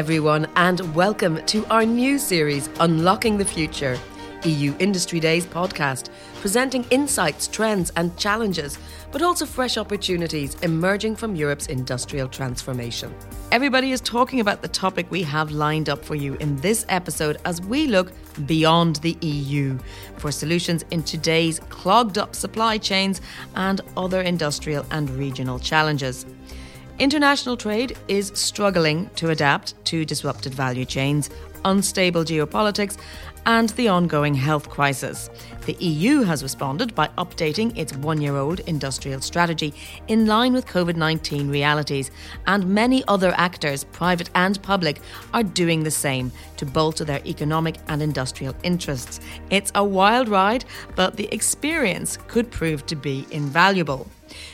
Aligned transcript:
Everyone, 0.00 0.48
and 0.56 0.80
welcome 0.94 1.44
to 1.44 1.66
our 1.66 1.84
new 1.84 2.18
series, 2.18 2.70
Unlocking 2.80 3.36
the 3.36 3.44
Future, 3.44 3.98
EU 4.44 4.74
Industry 4.78 5.20
Days 5.20 5.44
podcast, 5.44 6.08
presenting 6.40 6.84
insights, 6.84 7.46
trends, 7.46 7.92
and 7.96 8.16
challenges, 8.16 8.78
but 9.12 9.20
also 9.20 9.44
fresh 9.44 9.76
opportunities 9.76 10.54
emerging 10.62 11.16
from 11.16 11.36
Europe's 11.36 11.66
industrial 11.66 12.28
transformation. 12.28 13.14
Everybody 13.52 13.92
is 13.92 14.00
talking 14.00 14.40
about 14.40 14.62
the 14.62 14.68
topic 14.68 15.10
we 15.10 15.22
have 15.24 15.50
lined 15.50 15.90
up 15.90 16.02
for 16.02 16.14
you 16.14 16.32
in 16.36 16.56
this 16.62 16.86
episode 16.88 17.36
as 17.44 17.60
we 17.60 17.86
look 17.86 18.10
beyond 18.46 18.96
the 18.96 19.18
EU 19.20 19.78
for 20.16 20.32
solutions 20.32 20.82
in 20.92 21.02
today's 21.02 21.60
clogged 21.68 22.16
up 22.16 22.34
supply 22.34 22.78
chains 22.78 23.20
and 23.54 23.82
other 23.98 24.22
industrial 24.22 24.86
and 24.92 25.10
regional 25.10 25.58
challenges. 25.58 26.24
International 27.00 27.56
trade 27.56 27.96
is 28.08 28.30
struggling 28.34 29.08
to 29.16 29.30
adapt 29.30 29.82
to 29.86 30.04
disrupted 30.04 30.52
value 30.52 30.84
chains, 30.84 31.30
unstable 31.64 32.24
geopolitics, 32.24 32.98
and 33.46 33.70
the 33.70 33.88
ongoing 33.88 34.34
health 34.34 34.68
crisis. 34.68 35.30
The 35.64 35.72
EU 35.80 36.20
has 36.24 36.42
responded 36.42 36.94
by 36.94 37.08
updating 37.16 37.74
its 37.74 37.96
one 37.96 38.20
year 38.20 38.36
old 38.36 38.60
industrial 38.60 39.22
strategy 39.22 39.72
in 40.08 40.26
line 40.26 40.52
with 40.52 40.66
COVID 40.66 40.96
19 40.96 41.48
realities, 41.48 42.10
and 42.46 42.66
many 42.66 43.02
other 43.08 43.32
actors, 43.38 43.84
private 43.84 44.28
and 44.34 44.62
public, 44.62 45.00
are 45.32 45.42
doing 45.42 45.82
the 45.82 45.90
same 45.90 46.30
to 46.58 46.66
bolster 46.66 47.06
their 47.06 47.24
economic 47.24 47.76
and 47.88 48.02
industrial 48.02 48.54
interests. 48.62 49.20
It's 49.48 49.72
a 49.74 49.82
wild 49.82 50.28
ride, 50.28 50.66
but 50.96 51.16
the 51.16 51.32
experience 51.32 52.18
could 52.28 52.50
prove 52.50 52.84
to 52.88 52.94
be 52.94 53.26
invaluable. 53.30 54.06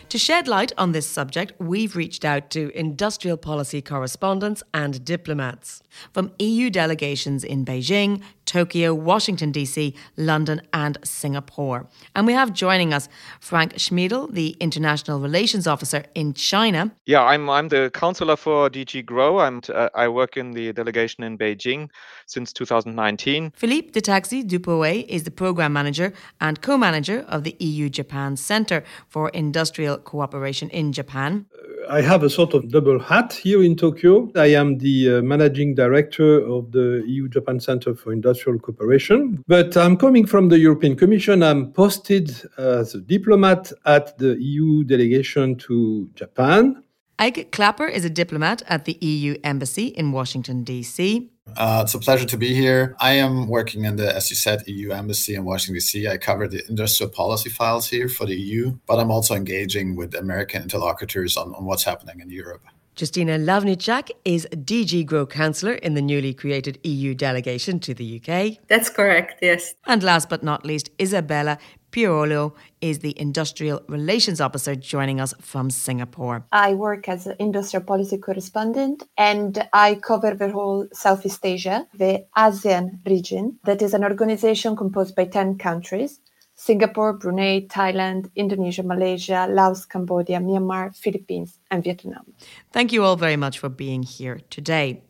To 0.09 0.19
shed 0.19 0.49
light 0.49 0.73
on 0.79 0.93
this 0.93 1.07
subject, 1.07 1.53
we've 1.59 1.97
reached 1.97 2.25
out 2.25 2.51
to 2.51 2.71
industrial 2.79 3.37
policy 3.37 3.83
correspondents 3.83 4.63
and 4.73 5.05
diplomats 5.05 5.83
from 6.13 6.33
EU 6.39 6.71
delegations 6.71 7.45
in 7.45 7.65
Beijing, 7.65 8.23
Tokyo, 8.47 8.95
Washington, 8.95 9.53
D.C., 9.53 9.95
London, 10.17 10.63
and 10.73 10.99
Singapore. 11.05 11.87
And 12.15 12.27
we 12.27 12.33
have 12.33 12.53
joining 12.53 12.95
us 12.95 13.09
Frank 13.41 13.75
Schmiedl, 13.75 14.33
the 14.33 14.57
International 14.61 15.21
Relations 15.21 15.67
Officer 15.67 16.05
in 16.15 16.33
China. 16.33 16.93
Yeah, 17.05 17.23
I'm, 17.23 17.51
I'm 17.51 17.69
the 17.69 17.91
counselor 17.93 18.37
for 18.37 18.71
DG 18.71 19.05
Grow. 19.05 19.41
I'm, 19.41 19.61
uh, 19.69 19.89
I 19.95 20.09
work 20.09 20.37
in 20.37 20.53
the 20.53 20.73
delegation 20.73 21.25
in 21.25 21.37
Beijing 21.37 21.91
since 22.27 22.53
2019. 22.53 23.53
Philippe 23.55 23.93
de 23.93 24.01
Taxis 24.01 24.45
du 24.45 24.59
Poët 24.59 25.07
is 25.09 25.25
the 25.25 25.31
program 25.31 25.73
manager 25.73 26.13
and 26.41 26.63
co 26.63 26.79
manager 26.79 27.25
of 27.29 27.45
the 27.45 27.57
EU 27.59 27.89
Japan 27.89 28.37
Center 28.37 28.83
for 29.09 29.29
Industrial 29.31 29.99
Cooperation 29.99 30.71
in 30.71 30.93
Japan. 30.93 31.47
I 31.89 32.01
have 32.01 32.23
a 32.23 32.31
sort 32.31 32.55
of 32.55 32.71
double 32.71 32.99
hat 32.99 33.33
here 33.33 33.63
in 33.63 33.77
Tokyo. 33.77 34.31
I 34.35 34.47
am 34.47 34.79
the 34.79 35.19
uh, 35.19 35.23
managing 35.23 35.75
director 35.75 36.41
of 36.47 36.73
the 36.73 37.03
EU 37.07 37.29
Japan 37.29 37.61
Center 37.61 37.95
for 37.95 38.13
Industrial 38.13 38.59
Cooperation. 38.59 39.43
But 39.47 39.77
I'm 39.77 39.97
coming 39.97 40.27
from 40.27 40.49
the 40.49 40.59
European 40.59 40.97
Commission. 40.97 41.43
I'm 41.43 41.73
posted 41.73 42.31
as 42.59 42.95
a 42.95 43.01
diplomat 43.01 43.73
at 43.85 44.19
the 44.19 44.37
EU 44.41 44.85
delegation 44.85 45.57
to 45.57 46.09
Japan. 46.15 46.83
Eike 47.19 47.51
Klapper 47.51 47.87
is 47.87 48.05
a 48.05 48.11
diplomat 48.11 48.63
at 48.67 48.85
the 48.85 48.99
EU 49.01 49.37
Embassy 49.43 49.87
in 49.87 50.13
Washington, 50.13 50.65
D.C. 50.65 51.31
Uh, 51.57 51.81
it's 51.83 51.95
a 51.95 51.99
pleasure 51.99 52.27
to 52.27 52.37
be 52.37 52.55
here. 52.55 52.95
I 53.01 53.13
am 53.13 53.49
working 53.49 53.87
in 53.87 53.97
the, 53.97 54.15
as 54.15 54.29
you 54.29 54.37
said, 54.37 54.63
EU 54.67 54.91
Embassy 54.91 55.35
in 55.35 55.47
Washington, 55.47 55.75
D.C. 55.77 56.07
I 56.07 56.19
cover 56.19 56.47
the 56.47 56.63
industrial 56.69 57.11
policy 57.11 57.49
files 57.49 57.89
here 57.89 58.11
for 58.11 58.27
the 58.27 58.37
EU, 58.37 58.77
but 58.87 58.99
I'm 58.99 59.11
also 59.11 59.35
engaging 59.35 59.97
with 59.97 60.15
American 60.15 60.63
interlocutors 60.63 61.39
on, 61.39 61.55
on 61.55 61.65
what's 61.65 61.85
happening 61.85 62.21
in 62.21 62.29
Europe. 62.29 62.63
Justina 62.99 63.39
Lavnicek 63.39 64.11
is 64.25 64.47
DG 64.53 65.05
Grow 65.07 65.27
Councillor 65.27 65.75
in 65.75 65.95
the 65.95 66.03
newly 66.03 66.35
created 66.35 66.79
EU 66.83 67.15
delegation 67.15 67.79
to 67.81 67.95
the 67.95 68.21
UK. 68.21 68.59
That's 68.69 68.91
correct, 68.91 69.39
yes. 69.41 69.75
And 69.87 70.03
last 70.03 70.29
but 70.29 70.43
not 70.43 70.65
least, 70.65 70.91
Isabella 71.01 71.59
Piorolo 71.97 72.53
is 72.83 72.99
the 72.99 73.19
Industrial 73.19 73.83
Relations 73.89 74.39
Officer 74.39 74.75
joining 74.75 75.19
us 75.19 75.33
from 75.41 75.71
Singapore. 75.71 76.45
I 76.53 76.75
work 76.75 77.09
as 77.09 77.27
an 77.27 77.37
industrial 77.39 77.85
policy 77.85 78.19
correspondent 78.19 79.05
and 79.17 79.67
I 79.73 79.95
cover 79.95 80.35
the 80.35 80.51
whole 80.51 80.89
Southeast 80.93 81.41
Asia, 81.43 81.87
the 81.95 82.27
ASEAN 82.37 82.99
region, 83.07 83.59
that 83.65 83.81
is 83.81 83.95
an 83.95 84.05
organization 84.05 84.77
composed 84.77 85.17
by 85.17 85.25
10 85.25 85.57
countries. 85.57 86.21
Singapore, 86.55 87.15
Brunei, 87.15 87.67
Thailand, 87.67 88.31
Indonesia, 88.37 88.83
Malaysia, 88.83 89.47
Laos, 89.49 89.87
Cambodia, 89.87 90.39
Myanmar, 90.39 90.95
Philippines, 90.95 91.59
and 91.71 91.83
Vietnam. 91.83 92.27
Thank 92.73 92.93
you 92.93 93.05
all 93.05 93.17
very 93.17 93.37
much 93.37 93.59
for 93.59 93.71
being 93.71 94.03
here 94.03 94.41
today. 94.51 95.03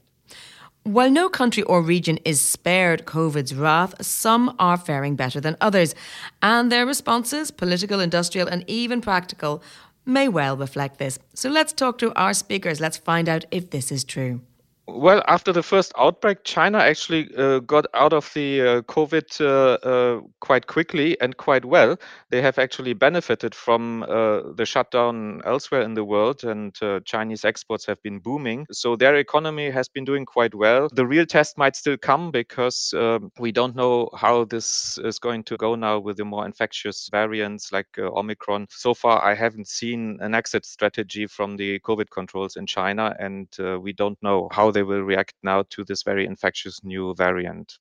While 0.87 1.11
no 1.11 1.29
country 1.29 1.65
or 1.65 1.83
region 1.83 2.21
is 2.25 2.41
spared 2.41 3.07
COVID's 3.07 3.53
wrath, 3.53 4.01
some 4.07 4.55
are 4.61 4.77
faring 4.77 5.17
better 5.17 5.41
than 5.41 5.57
others, 5.61 5.97
and 6.41 6.71
their 6.71 6.87
responses, 6.87 7.51
political, 7.51 7.99
industrial, 7.99 8.47
and 8.47 8.63
even 8.69 9.01
practical, 9.01 9.65
may 10.05 10.29
well 10.29 10.57
reflect 10.57 11.01
this. 11.01 11.19
So 11.35 11.51
let's 11.51 11.73
talk 11.73 11.99
to 11.99 12.15
our 12.15 12.33
speakers. 12.33 12.79
Let's 12.79 12.99
find 12.99 13.29
out 13.29 13.47
if 13.51 13.71
this 13.71 13.91
is 13.91 14.05
true. 14.05 14.43
Well, 14.89 15.23
after 15.27 15.53
the 15.53 15.65
first 15.65 15.93
outbreak, 15.99 16.45
China 16.45 16.79
actually 16.79 17.29
uh, 17.37 17.59
got 17.59 17.87
out 17.93 18.13
of 18.13 18.31
the 18.35 18.61
uh, 18.61 18.83
COVID 18.83 19.41
uh, 19.41 19.89
uh 19.89 20.21
quite 20.41 20.69
quickly 20.69 21.21
and 21.21 21.37
quite 21.37 21.65
well. 21.65 21.97
They 22.31 22.41
have 22.41 22.59
actually 22.59 22.93
benefited 22.93 23.53
from 23.53 24.05
uh, 24.05 24.53
the 24.55 24.65
shutdown 24.65 25.43
elsewhere 25.45 25.83
in 25.83 25.95
the 25.95 26.05
world, 26.05 26.45
and 26.45 26.73
uh, 26.83 27.01
Chinese 27.05 27.45
exports 27.45 27.85
have 27.87 28.01
been 28.03 28.21
booming. 28.21 28.65
So 28.71 28.95
their 28.95 29.17
economy 29.17 29.71
has 29.71 29.89
been 29.89 30.05
doing 30.05 30.25
quite 30.25 30.55
well. 30.55 30.89
The 30.93 31.07
real 31.07 31.27
test 31.27 31.59
might 31.59 31.75
still 31.75 31.97
come 31.97 32.31
because 32.31 32.95
um, 32.97 33.33
we 33.41 33.51
don't 33.51 33.75
know 33.75 34.09
how 34.17 34.45
this 34.45 34.99
is 34.99 35.19
going 35.19 35.43
to 35.45 35.57
go 35.57 35.75
now 35.75 35.99
with 35.99 36.17
the 36.19 36.25
more 36.25 36.47
infectious 36.47 37.09
variants 37.11 37.73
like 37.73 37.89
Omicron. 37.99 38.69
So 38.71 38.95
far, 38.95 39.25
I 39.25 39.35
haven't 39.35 39.67
seen 39.67 40.19
an 40.21 40.33
exit 40.33 40.65
strategy 40.65 41.27
from 41.27 41.57
the 41.57 41.81
COVID 41.81 42.09
controls 42.11 42.55
in 42.55 42.67
China, 42.67 43.17
and 43.19 43.49
we 43.83 43.93
don't 43.93 44.23
know 44.23 44.49
how 44.53 44.76
they 44.77 44.83
will 44.83 45.01
react 45.01 45.35
now 45.43 45.65
to 45.71 45.85
this 45.85 46.03
very 46.03 46.27
infectious 46.27 46.85
new 46.85 47.15
variant? 47.15 47.79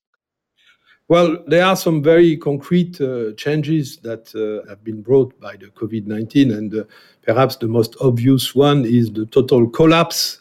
Well, 1.08 1.44
there 1.46 1.64
are 1.64 1.76
some 1.76 2.02
very 2.02 2.36
concrete 2.38 3.00
uh, 3.00 3.32
changes 3.36 3.98
that 3.98 4.24
uh, 4.34 4.66
have 4.68 4.82
been 4.82 5.02
brought 5.02 5.38
by 5.38 5.56
the 5.56 5.66
COVID 5.66 6.06
19, 6.06 6.50
and 6.50 6.74
uh, 6.74 6.84
perhaps 7.22 7.56
the 7.56 7.68
most 7.68 7.96
obvious 8.00 8.54
one 8.54 8.86
is 8.86 9.12
the 9.12 9.26
total 9.26 9.68
collapse 9.68 10.40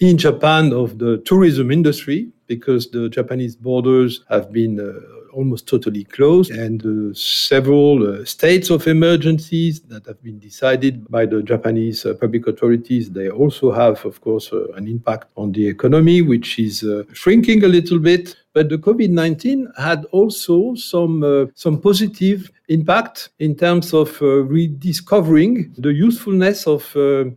in 0.00 0.18
Japan 0.18 0.72
of 0.72 0.98
the 0.98 1.18
tourism 1.24 1.70
industry 1.70 2.28
because 2.48 2.90
the 2.90 3.08
Japanese 3.08 3.54
borders 3.54 4.24
have 4.28 4.52
been 4.52 4.80
uh, 4.80 5.21
almost 5.32 5.66
totally 5.66 6.04
closed, 6.04 6.50
and 6.50 6.84
uh, 6.84 7.14
several 7.14 8.20
uh, 8.20 8.24
states 8.24 8.70
of 8.70 8.86
emergencies 8.86 9.80
that 9.82 10.06
have 10.06 10.22
been 10.22 10.38
decided 10.38 11.08
by 11.08 11.26
the 11.26 11.42
Japanese 11.42 12.04
uh, 12.06 12.14
public 12.14 12.46
authorities. 12.46 13.10
They 13.10 13.28
also 13.30 13.72
have, 13.72 14.04
of 14.04 14.20
course, 14.20 14.52
uh, 14.52 14.72
an 14.72 14.86
impact 14.86 15.30
on 15.36 15.52
the 15.52 15.66
economy, 15.66 16.22
which 16.22 16.58
is 16.58 16.84
uh, 16.84 17.02
shrinking 17.12 17.64
a 17.64 17.68
little 17.68 17.98
bit. 17.98 18.36
But 18.54 18.68
the 18.68 18.76
COVID 18.76 19.08
19 19.08 19.72
had 19.78 20.04
also 20.12 20.74
some, 20.74 21.22
uh, 21.22 21.46
some 21.54 21.80
positive 21.80 22.50
impact 22.68 23.30
in 23.38 23.54
terms 23.54 23.94
of 23.94 24.20
rediscovering 24.20 25.74
the 25.78 25.92
usefulness 25.92 26.66
of 26.66 26.82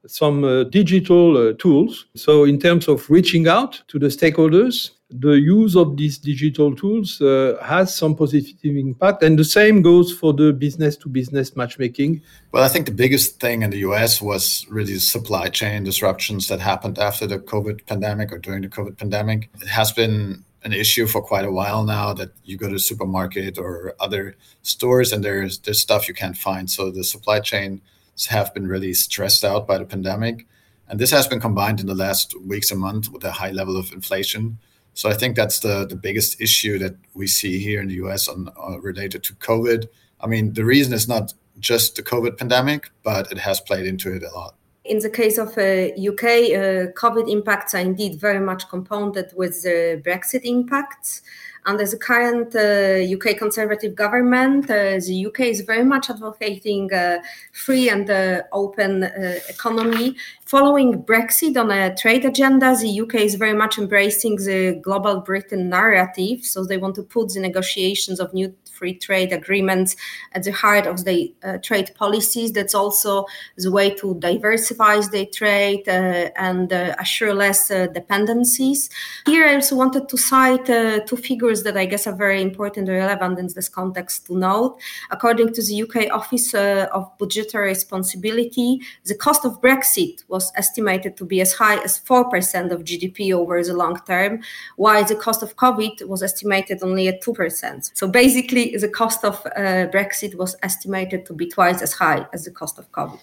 some 0.07 0.69
digital 0.71 1.53
tools. 1.55 2.07
So, 2.15 2.43
in 2.43 2.59
terms 2.59 2.89
of 2.89 3.09
reaching 3.09 3.47
out 3.47 3.81
to 3.87 3.97
the 3.97 4.07
stakeholders, 4.07 4.91
the 5.11 5.33
use 5.33 5.75
of 5.75 5.97
these 5.97 6.17
digital 6.17 6.75
tools 6.75 7.21
uh, 7.21 7.57
has 7.63 7.95
some 7.95 8.15
positive 8.15 8.55
impact. 8.63 9.21
And 9.21 9.37
the 9.37 9.43
same 9.43 9.81
goes 9.81 10.11
for 10.11 10.33
the 10.33 10.51
business 10.51 10.97
to 10.97 11.09
business 11.09 11.55
matchmaking. 11.55 12.21
Well, 12.51 12.63
I 12.63 12.69
think 12.69 12.87
the 12.87 12.91
biggest 12.91 13.39
thing 13.39 13.61
in 13.61 13.69
the 13.69 13.77
US 13.79 14.21
was 14.21 14.65
really 14.69 14.97
supply 14.99 15.49
chain 15.49 15.83
disruptions 15.83 16.47
that 16.47 16.59
happened 16.59 16.97
after 16.97 17.27
the 17.27 17.37
COVID 17.37 17.85
pandemic 17.85 18.31
or 18.31 18.39
during 18.39 18.63
the 18.63 18.67
COVID 18.67 18.97
pandemic. 18.97 19.49
It 19.61 19.67
has 19.67 19.91
been 19.91 20.43
an 20.63 20.73
issue 20.73 21.05
for 21.05 21.21
quite 21.21 21.45
a 21.45 21.51
while 21.51 21.83
now 21.83 22.11
that 22.13 22.31
you 22.43 22.57
go 22.57 22.67
to 22.67 22.79
supermarket 22.79 23.59
or 23.59 23.93
other 23.99 24.35
stores 24.63 25.13
and 25.13 25.23
there's 25.23 25.59
there's 25.59 25.79
stuff 25.79 26.07
you 26.07 26.15
can't 26.15 26.35
find. 26.35 26.69
So 26.71 26.89
the 26.89 27.03
supply 27.03 27.39
chains 27.39 27.81
have 28.29 28.51
been 28.55 28.67
really 28.67 28.93
stressed 28.95 29.45
out 29.45 29.67
by 29.67 29.77
the 29.77 29.85
pandemic. 29.85 30.47
And 30.87 30.99
this 30.99 31.11
has 31.11 31.27
been 31.27 31.39
combined 31.39 31.79
in 31.79 31.85
the 31.85 31.95
last 31.95 32.39
weeks 32.41 32.71
and 32.71 32.79
months 32.79 33.09
with 33.09 33.23
a 33.23 33.31
high 33.31 33.51
level 33.51 33.77
of 33.77 33.91
inflation. 33.91 34.57
So 34.95 35.09
I 35.09 35.13
think 35.13 35.35
that's 35.35 35.59
the, 35.59 35.85
the 35.85 35.95
biggest 35.95 36.41
issue 36.41 36.79
that 36.79 36.95
we 37.13 37.27
see 37.27 37.59
here 37.59 37.81
in 37.81 37.89
the 37.89 37.95
US 38.05 38.27
on, 38.29 38.49
uh, 38.57 38.79
related 38.79 39.23
to 39.25 39.33
COVID. 39.35 39.87
I 40.21 40.27
mean, 40.27 40.53
the 40.53 40.63
reason 40.63 40.93
is 40.93 41.07
not 41.07 41.33
just 41.59 41.97
the 41.97 42.03
COVID 42.03 42.37
pandemic, 42.37 42.89
but 43.03 43.29
it 43.31 43.37
has 43.37 43.59
played 43.59 43.85
into 43.85 44.13
it 44.15 44.23
a 44.23 44.31
lot. 44.33 44.55
In 44.85 44.99
the 44.99 45.09
case 45.09 45.37
of 45.37 45.49
uh, 45.57 45.91
UK, 46.11 46.23
uh, 46.23 46.91
COVID 46.93 47.29
impacts 47.29 47.75
are 47.75 47.79
indeed 47.79 48.21
very 48.21 48.39
much 48.39 48.69
compounded 48.69 49.33
with 49.35 49.63
the 49.63 50.01
Brexit 50.05 50.41
impacts. 50.43 51.21
Under 51.67 51.85
the 51.85 51.97
current 51.97 52.55
UK 52.55 53.35
uh, 53.35 53.37
Conservative 53.37 53.95
government, 53.95 54.69
uh, 54.69 54.99
the 54.99 55.25
UK 55.27 55.39
is 55.41 55.61
very 55.61 55.83
much 55.83 56.09
advocating 56.09 56.93
a 56.93 57.21
free 57.53 57.89
and 57.89 58.09
open 58.51 59.03
economy. 59.49 60.15
Following 60.45 61.01
Brexit 61.03 61.57
on 61.57 61.71
a 61.71 61.95
trade 61.95 62.23
agenda, 62.23 62.75
the 62.75 63.01
UK 63.01 63.15
is 63.15 63.33
very 63.33 63.55
much 63.55 63.79
embracing 63.79 64.35
the 64.35 64.79
global 64.83 65.21
Britain 65.21 65.69
narrative. 65.69 66.45
So 66.45 66.63
they 66.63 66.77
want 66.77 66.95
to 66.95 67.03
put 67.03 67.33
the 67.33 67.39
negotiations 67.39 68.19
of 68.19 68.31
new 68.33 68.53
free 68.75 68.93
trade 68.93 69.31
agreements 69.31 69.95
at 70.33 70.43
the 70.43 70.51
heart 70.51 70.85
of 70.85 71.05
the 71.05 71.33
uh, 71.43 71.57
trade 71.63 71.91
policies. 71.95 72.51
That's 72.51 72.75
also 72.75 73.25
the 73.57 73.71
way 73.71 73.89
to 73.95 74.15
diversify 74.19 74.99
the 74.99 75.25
trade 75.27 75.87
uh, 75.87 76.29
and 76.35 76.71
uh, 76.71 76.95
assure 76.99 77.33
less 77.33 77.71
uh, 77.71 77.87
dependencies. 77.87 78.89
Here, 79.25 79.47
I 79.47 79.55
also 79.55 79.75
wanted 79.75 80.09
to 80.09 80.17
cite 80.17 80.69
uh, 80.69 80.99
two 81.01 81.17
figures 81.17 81.54
that 81.63 81.77
I 81.77 81.85
guess 81.85 82.07
are 82.07 82.15
very 82.15 82.41
important 82.41 82.89
and 82.89 82.97
relevant 82.97 83.39
in 83.39 83.47
this 83.47 83.69
context 83.69 84.27
to 84.27 84.37
note. 84.37 84.79
According 85.11 85.53
to 85.53 85.61
the 85.61 85.83
UK 85.83 86.11
Office 86.11 86.53
uh, 86.53 86.87
of 86.93 87.17
Budgetary 87.17 87.69
Responsibility, 87.69 88.81
the 89.05 89.15
cost 89.15 89.45
of 89.45 89.61
Brexit 89.61 90.23
was 90.27 90.51
estimated 90.55 91.17
to 91.17 91.25
be 91.25 91.41
as 91.41 91.53
high 91.53 91.77
as 91.83 91.99
4% 91.99 92.71
of 92.71 92.83
GDP 92.83 93.33
over 93.33 93.63
the 93.63 93.73
long 93.73 93.99
term, 94.05 94.41
while 94.75 95.03
the 95.03 95.15
cost 95.15 95.43
of 95.43 95.55
COVID 95.55 96.07
was 96.07 96.21
estimated 96.21 96.83
only 96.83 97.07
at 97.07 97.21
2%. 97.21 97.91
So 97.93 98.07
basically, 98.07 98.75
the 98.77 98.89
cost 98.89 99.23
of 99.23 99.35
uh, 99.45 99.87
Brexit 99.93 100.35
was 100.35 100.55
estimated 100.63 101.25
to 101.25 101.33
be 101.33 101.47
twice 101.47 101.81
as 101.81 101.93
high 101.93 102.27
as 102.33 102.45
the 102.45 102.51
cost 102.51 102.77
of 102.77 102.91
COVID. 102.91 103.19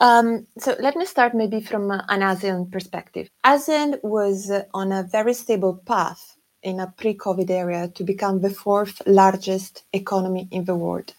Um, 0.00 0.46
so 0.58 0.76
let 0.80 0.96
me 0.96 1.04
start 1.04 1.34
maybe 1.34 1.60
from 1.60 1.90
an 1.90 2.20
ASEAN 2.20 2.72
perspective. 2.72 3.28
ASEAN 3.44 4.02
was 4.02 4.50
on 4.72 4.92
a 4.92 5.02
very 5.02 5.34
stable 5.34 5.74
path 5.84 6.29
in 6.62 6.80
a 6.80 6.92
pre-COVID 6.96 7.50
era 7.50 7.88
to 7.94 8.04
become 8.04 8.40
the 8.40 8.50
fourth 8.50 9.02
largest 9.06 9.84
economy 9.92 10.48
in 10.50 10.64
the 10.64 10.74
world. 10.74 11.14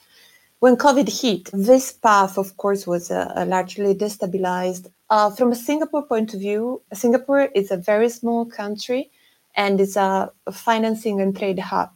When 0.60 0.76
COVID 0.76 1.10
hit, 1.22 1.50
this 1.54 1.92
path, 1.92 2.38
of 2.38 2.56
course, 2.58 2.86
was 2.86 3.10
uh, 3.10 3.46
largely 3.48 3.96
destabilized. 3.96 4.92
Uh, 5.10 5.32
from 5.32 5.52
a 5.52 5.56
Singapore 5.56 6.04
point 6.04 6.34
of 6.36 6.40
view, 6.40 6.82
Singapore 6.94 7.50
is 7.56 7.72
a 7.72 7.78
very 7.78 8.10
small 8.10 8.46
country 8.46 9.10
and 9.56 9.82
is 9.82 9.98
a 9.98 10.32
financing 10.52 11.20
and 11.20 11.36
trade 11.36 11.60
hub. 11.60 11.90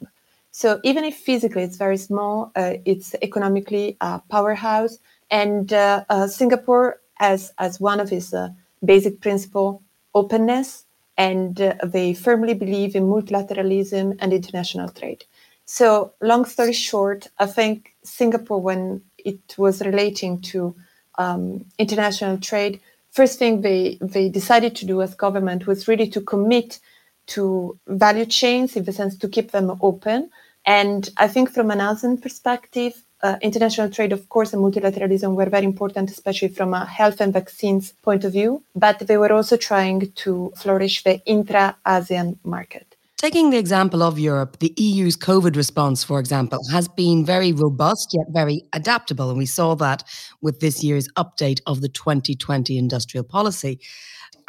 So 0.52 0.80
even 0.84 1.04
if 1.04 1.16
physically 1.16 1.64
it's 1.64 1.78
very 1.78 1.98
small, 1.98 2.52
uh, 2.56 2.76
it's 2.86 3.14
economically 3.22 3.98
a 4.02 4.22
powerhouse. 4.30 4.98
And 5.30 5.72
uh, 5.72 6.06
uh, 6.10 6.28
Singapore 6.28 7.02
has 7.16 7.54
as 7.60 7.80
one 7.80 8.00
of 8.00 8.12
its 8.12 8.34
uh, 8.34 8.50
basic 8.84 9.22
principle 9.22 9.84
openness, 10.14 10.85
and 11.18 11.60
uh, 11.62 11.76
they 11.84 12.14
firmly 12.14 12.54
believe 12.54 12.96
in 12.96 13.04
multilateralism 13.04 14.18
and 14.20 14.34
international 14.34 14.90
trade. 14.90 15.26
So 15.66 16.14
long 16.22 16.46
story 16.46 16.74
short, 16.74 17.28
I 17.40 17.48
think 17.48 17.96
Singapore, 18.04 18.62
when 18.62 19.02
it 19.18 19.56
was 19.58 19.82
relating 19.82 20.42
to 20.42 20.76
um, 21.18 21.66
international 21.80 22.38
trade, 22.38 22.80
first 23.12 23.40
thing 23.40 23.62
they 23.62 23.98
they 24.02 24.30
decided 24.30 24.76
to 24.76 24.86
do 24.86 25.02
as 25.02 25.16
government 25.16 25.66
was 25.66 25.88
really 25.88 26.08
to 26.10 26.22
commit 26.22 26.80
to 27.28 27.80
value 27.88 28.26
chains 28.26 28.76
in 28.76 28.84
the 28.84 28.94
sense 28.94 29.18
to 29.18 29.28
keep 29.28 29.52
them 29.52 29.78
open 29.82 30.30
and 30.66 31.10
I 31.18 31.28
think 31.28 31.52
from 31.52 31.72
an 31.72 31.80
ASEAN 31.80 32.22
perspective, 32.22 32.94
uh, 33.22 33.38
international 33.42 33.90
trade, 33.90 34.12
of 34.12 34.30
course, 34.30 34.54
and 34.54 34.62
multilateralism 34.62 35.36
were 35.36 35.50
very 35.50 35.66
important, 35.66 36.12
especially 36.12 36.50
from 36.50 36.74
a 36.74 36.86
health 36.86 37.22
and 37.22 37.34
vaccines 37.34 37.94
point 38.04 38.24
of 38.24 38.34
view. 38.34 38.64
But 38.76 39.00
they 39.00 39.18
were 39.18 39.32
also 39.32 39.58
trying 39.58 40.12
to 40.24 40.54
flourish 40.56 41.04
the 41.04 41.24
intra 41.26 41.76
ASEAN 41.86 42.38
market. 42.44 42.96
Taking 43.18 43.50
the 43.50 43.58
example 43.58 44.04
of 44.04 44.20
Europe, 44.20 44.60
the 44.60 44.74
EU's 44.78 45.16
COVID 45.16 45.56
response, 45.56 46.04
for 46.04 46.20
example, 46.20 46.60
has 46.72 46.88
been 46.88 47.26
very 47.26 47.54
robust 47.54 48.10
yet 48.14 48.28
very 48.30 48.64
adaptable. 48.74 49.30
And 49.30 49.38
we 49.38 49.46
saw 49.46 49.74
that 49.76 50.04
with 50.42 50.60
this 50.60 50.84
year's 50.84 51.08
update 51.14 51.62
of 51.66 51.82
the 51.82 51.90
2020 51.90 52.78
industrial 52.78 53.24
policy. 53.24 53.80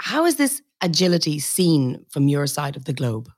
How 0.01 0.27
is 0.27 0.37
this 0.37 0.61
agility 0.83 1.39
seen 1.39 2.05
from 2.11 2.29
your 2.29 2.47
side 2.47 2.77
of 2.77 2.85
the 2.85 2.93
globe? 2.93 3.31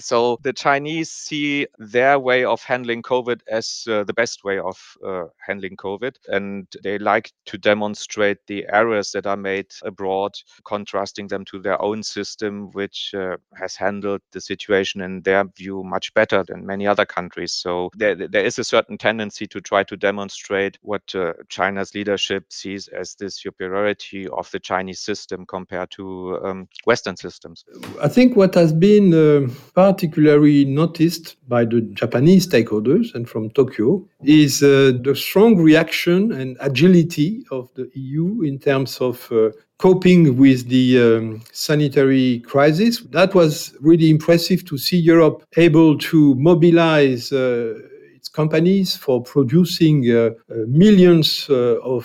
So 0.00 0.38
the 0.42 0.52
Chinese 0.52 1.10
see 1.10 1.66
their 1.78 2.18
way 2.18 2.44
of 2.44 2.62
handling 2.62 3.02
COVID 3.02 3.40
as 3.48 3.84
uh, 3.88 4.04
the 4.04 4.12
best 4.12 4.44
way 4.44 4.58
of 4.58 4.76
uh, 5.04 5.24
handling 5.46 5.76
COVID. 5.76 6.16
And 6.28 6.66
they 6.82 6.98
like 6.98 7.32
to 7.46 7.58
demonstrate 7.58 8.38
the 8.46 8.66
errors 8.72 9.12
that 9.12 9.26
are 9.26 9.36
made 9.36 9.72
abroad, 9.82 10.32
contrasting 10.64 11.28
them 11.28 11.44
to 11.46 11.58
their 11.58 11.80
own 11.82 12.02
system, 12.02 12.70
which 12.72 13.12
uh, 13.14 13.36
has 13.54 13.76
handled 13.76 14.20
the 14.32 14.40
situation 14.40 15.00
in 15.00 15.22
their 15.22 15.44
view 15.56 15.82
much 15.84 16.12
better 16.14 16.44
than 16.46 16.66
many 16.66 16.86
other 16.86 17.06
countries. 17.06 17.52
So 17.52 17.90
there, 17.94 18.14
there 18.14 18.44
is 18.44 18.58
a 18.58 18.64
certain 18.64 18.98
tendency 18.98 19.46
to 19.46 19.60
try 19.60 19.84
to 19.84 19.96
demonstrate 19.96 20.78
what 20.82 21.02
uh, 21.14 21.32
China's 21.48 21.94
leadership 21.94 22.44
sees 22.50 22.88
as 22.88 23.14
the 23.14 23.30
superiority 23.30 24.28
of 24.28 24.50
the 24.50 24.60
Chinese 24.60 25.00
system 25.00 25.46
compared 25.46 25.90
to 25.92 26.38
um, 26.44 26.68
Western 26.84 27.16
systems. 27.16 27.64
I 28.02 28.08
think 28.08 28.36
what 28.36 28.54
has 28.54 28.72
been 28.72 29.12
uh, 29.14 29.48
particularly 29.88 30.66
noticed 30.66 31.36
by 31.48 31.64
the 31.64 31.80
Japanese 32.00 32.46
stakeholders 32.46 33.14
and 33.14 33.26
from 33.26 33.48
Tokyo 33.50 34.06
is 34.22 34.62
uh, 34.62 34.92
the 35.02 35.14
strong 35.16 35.56
reaction 35.56 36.32
and 36.32 36.58
agility 36.60 37.42
of 37.50 37.70
the 37.74 37.88
EU 37.94 38.42
in 38.42 38.58
terms 38.58 38.98
of 39.00 39.16
uh, 39.32 39.48
coping 39.78 40.36
with 40.36 40.68
the 40.68 40.86
um, 41.00 41.42
sanitary 41.52 42.40
crisis. 42.40 43.00
That 43.18 43.34
was 43.34 43.74
really 43.80 44.10
impressive 44.10 44.66
to 44.66 44.76
see 44.76 44.98
Europe 44.98 45.42
able 45.56 45.96
to 46.10 46.34
mobilize 46.34 47.32
uh, 47.32 47.72
its 48.14 48.28
companies 48.28 48.94
for 48.94 49.22
producing 49.22 49.96
uh, 50.10 50.16
uh, 50.16 50.54
millions 50.66 51.46
uh, 51.48 51.80
of 51.94 52.04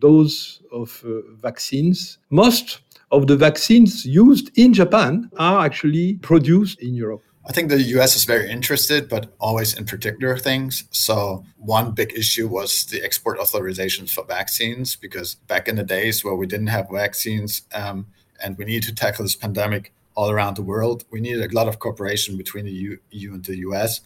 doses 0.00 0.60
of 0.70 1.02
vaccines. 1.40 2.18
Most 2.28 2.80
of 3.12 3.26
the 3.26 3.36
vaccines 3.36 4.06
used 4.06 4.50
in 4.58 4.72
Japan 4.72 5.30
are 5.38 5.64
actually 5.64 6.14
produced 6.14 6.80
in 6.80 6.94
Europe. 6.94 7.22
I 7.44 7.52
think 7.52 7.68
the 7.68 7.82
US 7.98 8.16
is 8.16 8.24
very 8.24 8.50
interested, 8.50 9.08
but 9.08 9.34
always 9.38 9.74
in 9.74 9.84
particular 9.84 10.38
things. 10.38 10.84
So, 10.92 11.44
one 11.58 11.92
big 11.92 12.12
issue 12.16 12.48
was 12.48 12.86
the 12.86 13.02
export 13.02 13.38
authorizations 13.38 14.10
for 14.10 14.24
vaccines, 14.24 14.96
because 14.96 15.34
back 15.34 15.68
in 15.68 15.76
the 15.76 15.82
days 15.82 16.24
where 16.24 16.36
we 16.36 16.46
didn't 16.46 16.68
have 16.68 16.86
vaccines 16.90 17.62
um, 17.74 18.06
and 18.42 18.56
we 18.56 18.64
needed 18.64 18.88
to 18.88 18.94
tackle 18.94 19.24
this 19.24 19.34
pandemic 19.34 19.92
all 20.14 20.30
around 20.30 20.56
the 20.56 20.62
world, 20.62 21.04
we 21.10 21.20
needed 21.20 21.50
a 21.50 21.54
lot 21.54 21.68
of 21.68 21.80
cooperation 21.80 22.36
between 22.36 22.64
the 22.64 22.98
EU 23.10 23.34
and 23.34 23.44
the 23.44 23.58
US. 23.58 24.00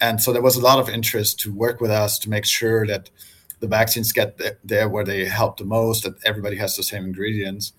And 0.00 0.20
so, 0.20 0.32
there 0.32 0.42
was 0.42 0.56
a 0.56 0.62
lot 0.62 0.78
of 0.80 0.88
interest 0.88 1.38
to 1.40 1.52
work 1.52 1.80
with 1.80 1.90
us 1.90 2.18
to 2.20 2.30
make 2.30 2.46
sure 2.46 2.86
that 2.86 3.10
the 3.60 3.68
vaccines 3.68 4.12
get 4.12 4.40
there 4.64 4.88
where 4.88 5.04
they 5.04 5.26
help 5.26 5.58
the 5.58 5.64
most, 5.64 6.02
that 6.04 6.14
everybody 6.24 6.56
has 6.56 6.74
the 6.74 6.82
same 6.82 7.04
ingredients. 7.04 7.74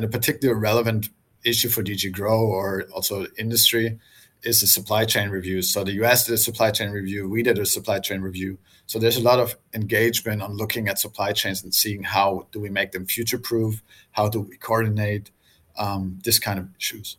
And 0.00 0.06
a 0.06 0.18
particularly 0.18 0.58
relevant 0.58 1.10
issue 1.44 1.68
for 1.68 1.82
DG 1.82 2.10
Grow 2.10 2.40
or 2.40 2.84
also 2.94 3.26
industry 3.36 3.98
is 4.42 4.62
the 4.62 4.66
supply 4.66 5.04
chain 5.04 5.28
review. 5.28 5.60
So 5.60 5.84
the 5.84 5.92
US 6.02 6.24
did 6.24 6.32
a 6.32 6.38
supply 6.38 6.70
chain 6.70 6.88
review, 6.88 7.28
we 7.28 7.42
did 7.42 7.58
a 7.58 7.66
supply 7.66 7.98
chain 7.98 8.22
review. 8.22 8.56
So 8.86 8.98
there's 8.98 9.18
a 9.18 9.22
lot 9.22 9.38
of 9.38 9.58
engagement 9.74 10.40
on 10.40 10.56
looking 10.56 10.88
at 10.88 10.98
supply 10.98 11.32
chains 11.32 11.62
and 11.62 11.74
seeing 11.74 12.02
how 12.02 12.46
do 12.50 12.60
we 12.60 12.70
make 12.70 12.92
them 12.92 13.04
future 13.04 13.36
proof, 13.36 13.82
how 14.12 14.30
do 14.30 14.40
we 14.40 14.56
coordinate 14.56 15.30
um, 15.76 16.18
this 16.24 16.38
kind 16.38 16.58
of 16.58 16.68
issues. 16.78 17.18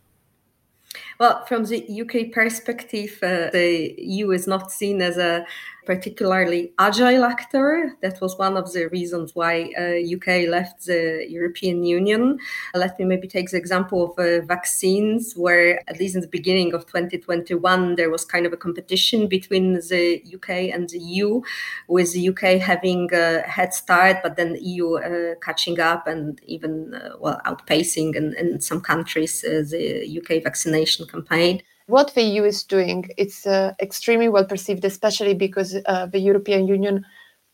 Well, 1.19 1.45
from 1.45 1.65
the 1.65 2.01
UK 2.01 2.33
perspective, 2.33 3.19
uh, 3.21 3.51
the 3.51 3.93
EU 3.99 4.31
is 4.31 4.47
not 4.47 4.71
seen 4.71 5.03
as 5.03 5.19
a 5.19 5.45
particularly 5.85 6.73
agile 6.77 7.23
actor. 7.23 7.97
That 8.01 8.21
was 8.21 8.37
one 8.37 8.57
of 8.57 8.71
the 8.73 8.87
reasons 8.89 9.33
why 9.33 9.71
uh, 9.77 10.15
UK 10.15 10.47
left 10.47 10.85
the 10.85 11.25
European 11.27 11.83
Union. 11.83 12.39
Let 12.73 12.97
me 12.99 13.05
maybe 13.05 13.27
take 13.27 13.49
the 13.49 13.57
example 13.57 14.11
of 14.11 14.19
uh, 14.19 14.45
vaccines, 14.45 15.33
where 15.35 15.81
at 15.89 15.99
least 15.99 16.15
in 16.15 16.21
the 16.21 16.27
beginning 16.27 16.73
of 16.73 16.85
2021 16.85 17.95
there 17.95 18.09
was 18.09 18.25
kind 18.25 18.45
of 18.45 18.53
a 18.53 18.57
competition 18.57 19.27
between 19.27 19.73
the 19.73 20.21
UK 20.33 20.73
and 20.73 20.89
the 20.89 20.99
EU, 20.99 21.41
with 21.87 22.13
the 22.13 22.29
UK 22.29 22.61
having 22.61 23.09
a 23.13 23.41
head 23.41 23.73
start, 23.73 24.17
but 24.23 24.35
then 24.35 24.53
the 24.53 24.61
EU 24.61 24.95
uh, 24.95 25.35
catching 25.41 25.79
up 25.79 26.07
and 26.07 26.39
even 26.45 26.93
uh, 26.93 27.15
well 27.19 27.41
outpacing 27.45 28.15
in, 28.15 28.33
in 28.35 28.61
some 28.61 28.81
countries 28.81 29.43
uh, 29.43 29.63
the 29.69 30.19
UK 30.19 30.43
vaccination 30.43 31.07
campaign 31.07 31.61
what 31.87 32.13
the 32.13 32.21
EU 32.21 32.43
is 32.43 32.63
doing, 32.63 33.09
it's 33.17 33.45
uh, 33.45 33.73
extremely 33.81 34.29
well 34.29 34.45
perceived, 34.45 34.85
especially 34.85 35.33
because 35.33 35.75
uh, 35.85 36.05
the 36.05 36.19
European 36.19 36.67
Union 36.67 37.05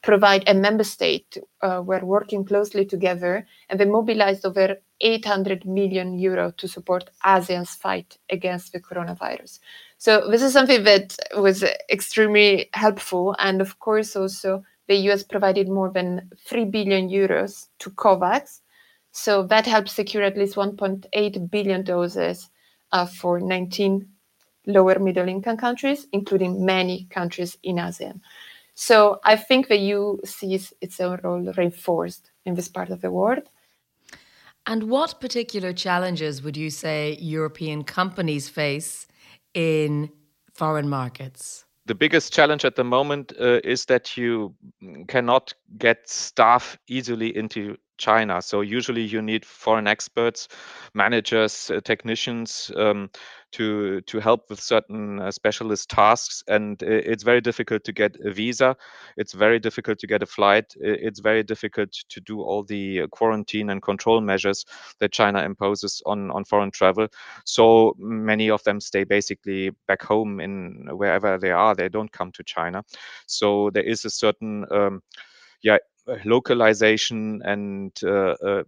provide 0.04 0.44
a 0.48 0.54
member 0.54 0.84
state 0.84 1.38
uh, 1.62 1.82
were 1.84 2.06
working 2.06 2.46
closely 2.46 2.86
together 2.86 3.48
and 3.70 3.80
they 3.80 3.86
mobilized 3.86 4.46
over 4.46 4.78
800 5.02 5.66
million 5.66 6.18
euro 6.18 6.52
to 6.52 6.68
support 6.68 7.10
ASEAN's 7.26 7.76
fight 7.76 8.18
against 8.30 8.74
the 8.74 8.80
coronavirus. 8.80 9.60
So 9.98 10.30
this 10.30 10.42
is 10.42 10.54
something 10.54 10.84
that 10.84 11.18
was 11.36 11.64
extremely 11.90 12.70
helpful. 12.74 13.36
And 13.40 13.60
of 13.62 13.80
course, 13.80 14.16
also 14.16 14.64
the 14.88 14.96
US 15.10 15.24
provided 15.24 15.68
more 15.68 15.92
than 15.92 16.30
3 16.46 16.66
billion 16.66 17.10
euros 17.10 17.68
to 17.80 17.90
COVAX. 17.90 18.62
So 19.12 19.44
that 19.48 19.66
helped 19.66 19.90
secure 19.90 20.24
at 20.24 20.38
least 20.38 20.56
1.8 20.56 21.52
billion 21.52 21.84
doses 21.84 22.50
uh, 22.92 23.06
for 23.06 23.40
19 23.40 24.08
lower 24.68 25.00
middle 25.00 25.28
income 25.28 25.58
countries, 25.58 26.06
including 26.12 26.64
many 26.66 27.06
countries 27.10 27.58
in 27.64 27.78
ASEAN. 27.78 28.20
So 28.76 29.20
I 29.24 29.36
think 29.38 29.70
the 29.70 29.78
EU 29.78 30.18
sees 30.24 30.72
its 30.82 31.00
own 31.00 31.20
role 31.24 31.52
reinforced 31.58 32.30
in 32.46 32.54
this 32.54 32.68
part 32.68 32.92
of 32.92 33.02
the 33.02 33.10
world. 33.10 33.50
And 34.68 34.84
what 34.84 35.20
particular 35.20 35.74
challenges 35.74 36.44
would 36.44 36.58
you 36.58 36.70
say 36.70 37.18
European 37.20 37.84
companies 37.84 38.50
face 38.50 39.08
in 39.54 40.12
foreign 40.54 40.90
markets? 40.90 41.66
The 41.86 41.96
biggest 41.96 42.34
challenge 42.34 42.66
at 42.66 42.76
the 42.76 42.84
moment 42.84 43.32
uh, 43.40 43.62
is 43.64 43.86
that 43.86 44.18
you 44.18 44.54
cannot 45.08 45.54
get 45.78 46.10
staff 46.10 46.78
easily 46.88 47.36
into 47.36 47.78
China. 47.98 48.42
So 48.42 48.62
usually 48.62 49.02
you 49.04 49.22
need 49.22 49.46
foreign 49.46 49.88
experts, 49.88 50.48
managers, 50.94 51.70
uh, 51.70 51.82
technicians 51.82 52.72
um, 52.76 53.10
to 53.54 54.02
to 54.02 54.20
help 54.20 54.50
with 54.50 54.60
certain 54.60 55.20
uh, 55.20 55.32
specialist 55.32 55.90
tasks, 55.90 56.44
and 56.48 56.82
it's 56.82 57.24
very 57.24 57.42
difficult 57.42 57.84
to 57.86 57.94
get 57.94 58.18
a 58.24 58.32
visa. 58.32 58.76
It's 59.16 59.34
very 59.34 59.60
difficult 59.60 60.00
to 60.00 60.08
get 60.08 60.24
a 60.24 60.26
flight. 60.26 60.74
It's 60.80 61.20
very 61.20 61.44
difficult 61.44 61.92
to 62.10 62.22
do 62.22 62.42
all 62.42 62.64
the 62.64 63.08
quarantine 63.12 63.70
and 63.70 63.82
control 63.82 64.22
measures 64.22 64.66
that 65.00 65.12
China 65.12 65.44
imposes 65.44 66.02
on 66.06 66.32
on 66.32 66.44
foreign 66.46 66.72
travel. 66.72 67.08
So 67.46 67.96
many 67.98 68.50
of 68.50 68.64
them 68.64 68.80
stay 68.82 69.04
basically 69.04 69.72
back 69.88 70.04
home 70.04 70.40
in 70.40 70.88
wherever 70.92 71.38
they 71.38 71.52
are. 71.52 71.76
They 71.76 71.90
don't 71.90 72.12
come 72.12 72.32
to 72.34 72.44
China. 72.44 72.84
So 73.28 73.70
there 73.74 73.84
is 73.84 74.06
a 74.06 74.10
certain 74.10 74.66
um, 74.72 75.02
yeah 75.64 75.78
localization 76.26 77.42
and 77.44 77.92
uh, 78.04 78.36
uh, 78.46 78.64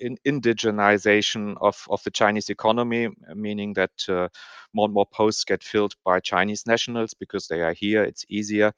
in 0.00 0.16
indigenization 0.26 1.56
of, 1.60 1.84
of 1.90 2.02
the 2.04 2.10
Chinese 2.10 2.50
economy, 2.50 3.08
meaning 3.34 3.72
that 3.74 3.90
uh, 4.08 4.28
more 4.74 4.86
and 4.86 4.94
more 4.94 5.06
posts 5.06 5.44
get 5.44 5.62
filled 5.62 5.94
by 6.04 6.20
Chinese 6.20 6.66
nationals 6.66 7.14
because 7.14 7.48
they 7.48 7.60
are 7.60 7.72
here, 7.74 8.02
it's 8.02 8.24
easier. 8.28 8.72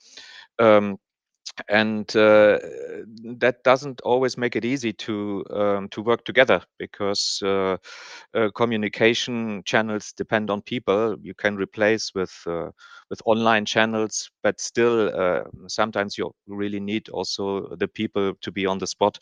Um, 0.59 0.99
and 1.69 2.17
uh, 2.17 2.59
that 3.37 3.63
doesn't 3.65 4.01
always 4.01 4.37
make 4.37 4.57
it 4.57 4.65
easy 4.65 4.93
to 4.93 5.45
um, 5.51 5.89
to 5.89 6.03
work 6.03 6.25
together 6.25 6.61
because 6.79 7.41
uh, 7.45 7.77
uh, 8.35 8.51
communication 8.55 9.63
channels 9.65 10.13
depend 10.13 10.51
on 10.51 10.63
people. 10.63 11.17
You 11.23 11.35
can 11.35 11.57
replace 11.57 12.13
with 12.15 12.33
uh, 12.47 12.71
with 13.09 13.21
online 13.25 13.65
channels, 13.65 14.31
but 14.43 14.61
still 14.61 15.11
uh, 15.15 15.45
sometimes 15.69 16.19
you 16.19 16.33
really 16.47 16.81
need 16.81 17.09
also 17.09 17.77
the 17.77 17.89
people 17.89 18.35
to 18.41 18.53
be 18.53 18.67
on 18.67 18.79
the 18.79 18.87
spot, 18.87 19.19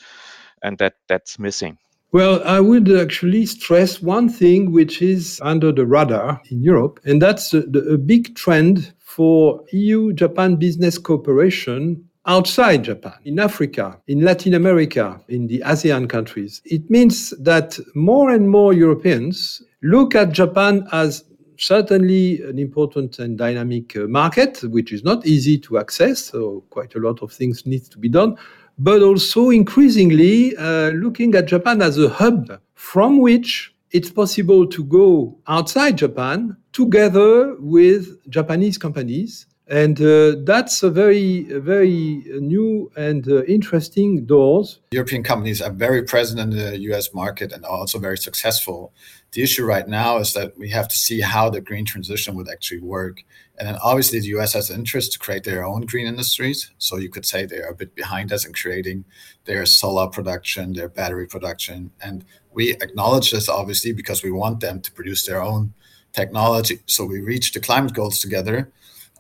and 0.62 0.78
that 0.78 0.94
that's 1.08 1.38
missing. 1.38 1.76
Well, 2.12 2.42
I 2.44 2.60
would 2.60 2.90
actually 2.92 3.46
stress 3.46 4.02
one 4.02 4.28
thing 4.28 4.70
which 4.70 5.00
is 5.00 5.40
under 5.42 5.72
the 5.72 5.86
radar 5.86 6.42
in 6.50 6.62
Europe, 6.62 7.00
and 7.04 7.22
that's 7.22 7.54
a, 7.54 7.60
a 7.60 7.96
big 7.96 8.34
trend 8.34 8.92
for 8.98 9.64
EU 9.72 10.12
Japan 10.12 10.56
business 10.56 10.98
cooperation 10.98 12.08
outside 12.26 12.84
Japan, 12.84 13.14
in 13.24 13.38
Africa, 13.38 13.98
in 14.06 14.20
Latin 14.20 14.54
America, 14.54 15.20
in 15.28 15.46
the 15.46 15.62
ASEAN 15.64 16.08
countries. 16.08 16.62
It 16.64 16.88
means 16.90 17.30
that 17.40 17.78
more 17.94 18.30
and 18.30 18.48
more 18.48 18.72
Europeans 18.72 19.62
look 19.82 20.14
at 20.14 20.32
Japan 20.32 20.86
as 20.92 21.24
certainly 21.58 22.42
an 22.42 22.58
important 22.58 23.18
and 23.18 23.38
dynamic 23.38 23.96
uh, 23.96 24.00
market, 24.00 24.62
which 24.64 24.92
is 24.92 25.04
not 25.04 25.26
easy 25.26 25.58
to 25.58 25.78
access, 25.78 26.24
so 26.24 26.64
quite 26.70 26.94
a 26.94 26.98
lot 26.98 27.22
of 27.22 27.32
things 27.32 27.66
need 27.66 27.84
to 27.84 27.98
be 27.98 28.08
done, 28.08 28.36
but 28.78 29.02
also 29.02 29.50
increasingly 29.50 30.56
uh, 30.56 30.90
looking 30.90 31.34
at 31.34 31.46
Japan 31.46 31.82
as 31.82 31.98
a 31.98 32.08
hub 32.08 32.60
from 32.74 33.20
which 33.20 33.74
it's 33.90 34.10
possible 34.10 34.66
to 34.66 34.84
go 34.84 35.38
outside 35.46 35.98
Japan 35.98 36.56
together 36.72 37.54
with 37.58 38.18
Japanese 38.30 38.78
companies 38.78 39.46
and 39.68 40.00
uh, 40.00 40.34
that's 40.44 40.82
a 40.82 40.90
very, 40.90 41.44
very 41.44 42.24
new 42.40 42.90
and 42.96 43.28
uh, 43.28 43.44
interesting 43.44 44.26
doors. 44.26 44.80
European 44.90 45.22
companies 45.22 45.62
are 45.62 45.70
very 45.70 46.02
present 46.02 46.40
in 46.40 46.50
the 46.50 46.78
US 46.90 47.14
market 47.14 47.52
and 47.52 47.64
are 47.64 47.70
also 47.70 47.98
very 47.98 48.18
successful. 48.18 48.92
The 49.32 49.42
issue 49.42 49.64
right 49.64 49.86
now 49.86 50.18
is 50.18 50.32
that 50.34 50.58
we 50.58 50.70
have 50.70 50.88
to 50.88 50.96
see 50.96 51.20
how 51.20 51.48
the 51.48 51.60
green 51.60 51.84
transition 51.84 52.34
would 52.34 52.50
actually 52.50 52.80
work. 52.80 53.24
And 53.56 53.68
then 53.68 53.78
obviously, 53.82 54.18
the 54.18 54.34
US 54.38 54.54
has 54.54 54.68
an 54.68 54.80
interest 54.80 55.12
to 55.12 55.18
create 55.20 55.44
their 55.44 55.64
own 55.64 55.82
green 55.82 56.08
industries. 56.08 56.72
So 56.78 56.96
you 56.96 57.08
could 57.08 57.24
say 57.24 57.46
they 57.46 57.60
are 57.60 57.70
a 57.70 57.74
bit 57.74 57.94
behind 57.94 58.32
us 58.32 58.44
in 58.44 58.52
creating 58.52 59.04
their 59.44 59.64
solar 59.64 60.08
production, 60.08 60.72
their 60.72 60.88
battery 60.88 61.28
production. 61.28 61.92
And 62.02 62.24
we 62.52 62.72
acknowledge 62.72 63.30
this 63.30 63.48
obviously 63.48 63.92
because 63.92 64.24
we 64.24 64.32
want 64.32 64.60
them 64.60 64.80
to 64.80 64.92
produce 64.92 65.24
their 65.24 65.40
own 65.40 65.72
technology. 66.12 66.80
So 66.86 67.04
we 67.04 67.20
reach 67.20 67.52
the 67.52 67.60
climate 67.60 67.94
goals 67.94 68.18
together 68.18 68.72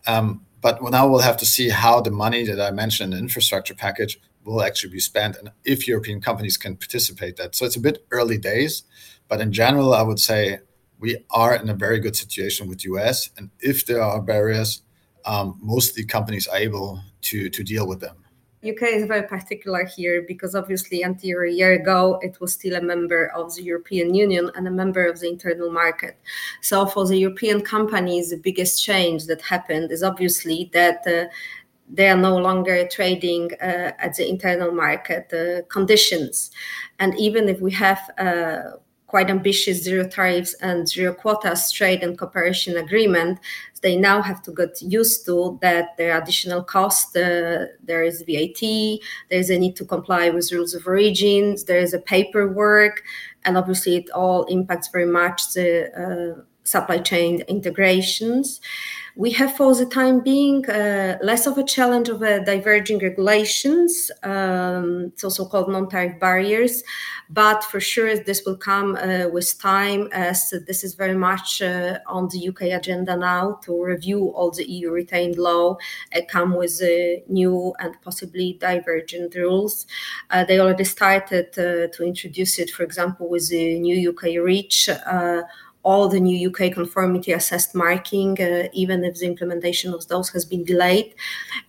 but 0.06 0.82
now 0.82 1.08
we'll 1.08 1.20
have 1.20 1.36
to 1.38 1.46
see 1.46 1.70
how 1.70 2.00
the 2.00 2.10
money 2.10 2.44
that 2.44 2.60
I 2.60 2.70
mentioned 2.70 3.12
in 3.12 3.18
the 3.18 3.22
infrastructure 3.22 3.74
package 3.74 4.18
will 4.44 4.62
actually 4.62 4.90
be 4.90 5.00
spent 5.00 5.36
and 5.36 5.50
if 5.64 5.86
European 5.86 6.20
companies 6.20 6.56
can 6.56 6.76
participate 6.76 7.36
that. 7.36 7.54
So 7.54 7.64
it's 7.64 7.76
a 7.76 7.80
bit 7.80 8.04
early 8.10 8.38
days, 8.38 8.84
but 9.28 9.40
in 9.40 9.52
general, 9.52 9.94
I 9.94 10.02
would 10.02 10.18
say 10.18 10.60
we 10.98 11.18
are 11.30 11.54
in 11.54 11.68
a 11.68 11.74
very 11.74 11.98
good 11.98 12.16
situation 12.16 12.68
with 12.68 12.84
US. 12.84 13.30
And 13.36 13.50
if 13.60 13.84
there 13.86 14.02
are 14.02 14.20
barriers, 14.22 14.82
um, 15.24 15.58
most 15.60 15.90
of 15.90 15.96
the 15.96 16.04
companies 16.04 16.46
are 16.46 16.58
able 16.58 17.00
to, 17.22 17.50
to 17.50 17.64
deal 17.64 17.86
with 17.86 18.00
them. 18.00 18.21
UK 18.64 18.82
is 18.82 19.06
very 19.06 19.26
particular 19.26 19.84
here 19.84 20.22
because 20.22 20.54
obviously 20.54 21.02
until 21.02 21.40
a 21.40 21.48
year 21.48 21.72
ago 21.72 22.18
it 22.22 22.40
was 22.40 22.52
still 22.52 22.76
a 22.76 22.80
member 22.80 23.26
of 23.34 23.54
the 23.56 23.62
European 23.62 24.14
Union 24.14 24.50
and 24.54 24.68
a 24.68 24.70
member 24.70 25.04
of 25.04 25.18
the 25.18 25.28
internal 25.28 25.70
market. 25.70 26.16
So 26.60 26.86
for 26.86 27.06
the 27.06 27.16
European 27.16 27.62
companies, 27.62 28.30
the 28.30 28.36
biggest 28.36 28.84
change 28.84 29.26
that 29.26 29.42
happened 29.42 29.90
is 29.90 30.04
obviously 30.04 30.70
that 30.72 31.04
uh, 31.06 31.24
they 31.92 32.08
are 32.08 32.16
no 32.16 32.36
longer 32.36 32.86
trading 32.88 33.52
uh, 33.60 33.92
at 33.98 34.14
the 34.14 34.28
internal 34.28 34.70
market 34.70 35.32
uh, 35.32 35.66
conditions. 35.68 36.52
And 37.00 37.18
even 37.18 37.48
if 37.48 37.60
we 37.60 37.72
have 37.72 38.00
uh, 38.16 38.76
quite 39.12 39.28
ambitious 39.28 39.82
zero 39.82 40.08
tariffs 40.08 40.54
and 40.62 40.88
zero 40.88 41.12
quotas 41.12 41.70
trade 41.70 42.02
and 42.02 42.16
cooperation 42.16 42.78
agreement, 42.78 43.38
they 43.82 43.94
now 43.94 44.22
have 44.22 44.40
to 44.40 44.50
get 44.52 44.80
used 44.80 45.26
to 45.26 45.58
that 45.60 45.94
there 45.98 46.14
are 46.14 46.22
additional 46.22 46.62
costs. 46.62 47.14
Uh, 47.14 47.66
there 47.84 48.02
is 48.02 48.24
VAT, 48.26 48.62
there 49.28 49.42
is 49.44 49.50
a 49.50 49.58
need 49.58 49.76
to 49.76 49.84
comply 49.84 50.30
with 50.30 50.50
rules 50.50 50.72
of 50.72 50.86
origins, 50.86 51.64
there 51.64 51.82
is 51.86 51.92
a 51.92 51.98
paperwork, 51.98 53.02
and 53.44 53.58
obviously 53.58 53.96
it 53.96 54.08
all 54.12 54.44
impacts 54.44 54.88
very 54.88 55.10
much 55.20 55.52
the 55.52 55.68
uh, 56.02 56.40
supply 56.64 56.96
chain 56.96 57.42
integrations 57.48 58.62
we 59.14 59.30
have 59.32 59.54
for 59.56 59.74
the 59.74 59.84
time 59.84 60.20
being 60.20 60.68
uh, 60.70 61.18
less 61.22 61.46
of 61.46 61.58
a 61.58 61.64
challenge 61.64 62.08
of 62.08 62.22
uh, 62.22 62.38
diverging 62.44 62.98
regulations, 62.98 64.10
um, 64.22 65.12
so 65.16 65.28
so-called 65.28 65.68
non-tariff 65.68 66.18
barriers, 66.18 66.82
but 67.28 67.62
for 67.62 67.78
sure 67.78 68.16
this 68.16 68.42
will 68.46 68.56
come 68.56 68.96
uh, 68.96 69.28
with 69.28 69.60
time 69.60 70.08
as 70.12 70.54
this 70.66 70.82
is 70.82 70.94
very 70.94 71.14
much 71.14 71.60
uh, 71.60 71.98
on 72.06 72.28
the 72.28 72.48
UK 72.48 72.62
agenda 72.62 73.14
now 73.14 73.58
to 73.62 73.82
review 73.82 74.28
all 74.28 74.50
the 74.50 74.68
EU 74.68 74.90
retained 74.90 75.36
law, 75.36 75.76
and 76.12 76.26
come 76.28 76.54
with 76.54 76.80
new 77.28 77.74
and 77.80 78.00
possibly 78.02 78.54
divergent 78.60 79.34
rules. 79.34 79.86
Uh, 80.30 80.44
they 80.44 80.58
already 80.58 80.84
started 80.84 81.48
uh, 81.58 81.86
to 81.94 82.02
introduce 82.02 82.58
it, 82.58 82.70
for 82.70 82.82
example, 82.82 83.28
with 83.28 83.50
the 83.50 83.78
new 83.78 84.10
UK 84.10 84.42
REACH 84.42 84.88
all 85.84 86.08
the 86.08 86.20
new 86.20 86.48
UK 86.48 86.72
conformity 86.72 87.32
assessed 87.32 87.74
marking, 87.74 88.40
uh, 88.40 88.68
even 88.72 89.04
if 89.04 89.18
the 89.18 89.26
implementation 89.26 89.92
of 89.92 90.06
those 90.08 90.28
has 90.30 90.44
been 90.44 90.64
delayed. 90.64 91.14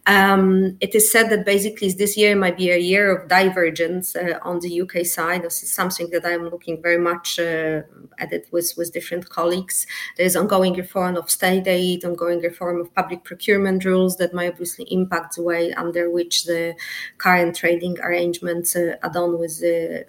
Um, 0.05 0.77
it 0.81 0.93
is 0.93 1.11
said 1.11 1.29
that 1.31 1.45
basically 1.45 1.91
this 1.91 2.15
year 2.15 2.35
might 2.35 2.57
be 2.57 2.69
a 2.69 2.77
year 2.77 3.15
of 3.15 3.27
divergence 3.27 4.15
uh, 4.15 4.37
on 4.43 4.59
the 4.59 4.81
UK 4.81 5.05
side. 5.05 5.43
This 5.43 5.63
is 5.63 5.71
something 5.73 6.09
that 6.11 6.25
I'm 6.25 6.49
looking 6.49 6.81
very 6.81 6.99
much 6.99 7.39
uh, 7.39 7.81
at 8.19 8.31
it 8.31 8.47
with, 8.51 8.73
with 8.77 8.93
different 8.93 9.29
colleagues. 9.29 9.87
There's 10.17 10.35
ongoing 10.35 10.73
reform 10.73 11.15
of 11.15 11.31
state 11.31 11.67
aid, 11.67 12.05
ongoing 12.05 12.39
reform 12.39 12.81
of 12.81 12.93
public 12.93 13.23
procurement 13.23 13.83
rules 13.83 14.17
that 14.17 14.33
might 14.33 14.51
obviously 14.51 14.85
impact 14.91 15.37
the 15.37 15.43
way 15.43 15.73
under 15.73 16.09
which 16.11 16.45
the 16.45 16.75
current 17.17 17.55
trading 17.55 17.99
arrangements 17.99 18.75
uh, 18.75 18.95
are 19.01 19.11
done 19.11 19.39
with 19.39 19.59
the, 19.59 20.05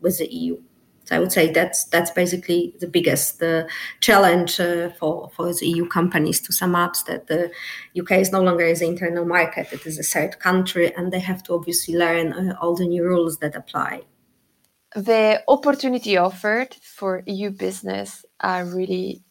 with 0.00 0.18
the 0.18 0.32
EU. 0.32 0.60
So 1.10 1.16
I 1.16 1.18
would 1.18 1.32
say 1.32 1.50
that's 1.50 1.84
that's 1.86 2.12
basically 2.12 2.72
the 2.78 2.86
biggest 2.86 3.40
the 3.40 3.68
challenge 3.98 4.60
uh, 4.60 4.90
for 4.90 5.28
for 5.34 5.52
the 5.52 5.66
EU 5.66 5.88
companies 5.88 6.40
to 6.42 6.52
sum 6.52 6.76
up 6.76 6.94
that 7.08 7.26
the 7.26 7.50
UK 7.98 8.12
is 8.12 8.30
no 8.30 8.40
longer 8.40 8.64
an 8.64 8.82
internal 8.82 9.24
market; 9.24 9.72
it 9.72 9.84
is 9.86 9.98
a 9.98 10.04
third 10.04 10.38
country, 10.38 10.94
and 10.94 11.12
they 11.12 11.18
have 11.18 11.42
to 11.42 11.54
obviously 11.54 11.96
learn 11.96 12.32
uh, 12.32 12.54
all 12.60 12.76
the 12.76 12.86
new 12.86 13.02
rules 13.02 13.38
that 13.38 13.56
apply. 13.56 14.02
The 14.94 15.42
opportunity 15.48 16.16
offered 16.16 16.76
for 16.80 17.24
EU 17.26 17.50
business 17.50 18.24
are 18.40 18.64
really 18.64 19.24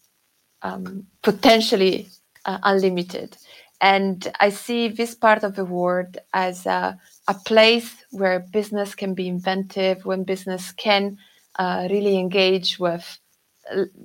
um, 0.62 1.08
potentially 1.24 2.10
uh, 2.44 2.60
unlimited. 2.64 3.38
And 3.82 4.28
I 4.42 4.50
see 4.50 4.90
this 4.90 5.16
part 5.16 5.46
of 5.46 5.56
the 5.56 5.64
world 5.64 6.18
as 6.34 6.66
a, 6.66 6.98
a 7.30 7.34
place 7.34 8.04
where 8.12 8.42
business 8.52 8.96
can 8.96 9.14
be 9.14 9.30
inventive, 9.30 10.06
when 10.06 10.26
business 10.26 10.74
can 10.74 11.18
uh, 11.60 11.88
really 11.92 12.18
engage 12.18 12.80
with 12.80 13.20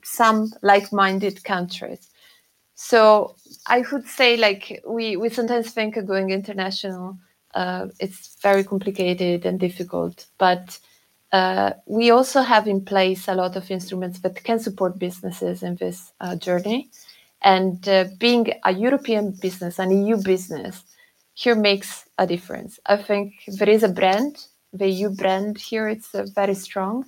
some 0.03 0.53
like-minded 0.63 1.45
countries. 1.45 2.11
So 2.75 3.37
I 3.67 3.85
would 3.93 4.07
say, 4.07 4.37
like 4.37 4.83
we 4.87 5.17
we 5.17 5.29
sometimes 5.29 5.71
think 5.71 5.95
going 6.07 6.31
international, 6.31 7.17
uh, 7.55 7.87
it's 8.01 8.37
very 8.43 8.65
complicated 8.65 9.47
and 9.47 9.61
difficult, 9.61 10.27
but 10.39 10.79
uh, 11.33 11.73
we 11.87 12.11
also 12.11 12.43
have 12.43 12.67
in 12.67 12.85
place 12.85 13.29
a 13.29 13.35
lot 13.35 13.57
of 13.57 13.71
instruments 13.71 14.21
that 14.21 14.43
can 14.43 14.59
support 14.59 14.99
businesses 14.99 15.63
in 15.63 15.77
this 15.77 16.13
uh, 16.21 16.37
journey. 16.37 16.91
And 17.43 17.89
uh, 17.89 18.07
being 18.19 18.53
a 18.65 18.73
European 18.73 19.33
business, 19.41 19.79
an 19.79 19.91
EU 19.91 20.17
business, 20.17 20.83
here 21.35 21.55
makes 21.55 22.09
a 22.19 22.27
difference. 22.27 22.81
I 22.87 22.97
think 22.97 23.35
there 23.47 23.69
is 23.69 23.83
a 23.83 23.89
brand, 23.89 24.47
the 24.73 24.89
EU 24.89 25.11
brand 25.11 25.59
here, 25.59 25.89
it's 25.89 26.15
uh, 26.15 26.27
very 26.35 26.55
strong 26.55 27.05